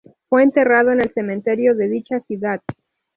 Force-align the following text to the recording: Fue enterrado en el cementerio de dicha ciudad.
Fue 0.29 0.41
enterrado 0.41 0.91
en 0.91 0.99
el 0.99 1.13
cementerio 1.13 1.75
de 1.75 1.87
dicha 1.87 2.21
ciudad. 2.21 2.59